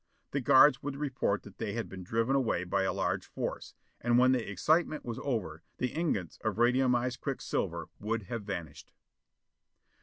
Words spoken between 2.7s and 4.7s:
a large force. And when the